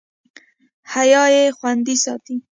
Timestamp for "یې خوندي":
1.35-1.95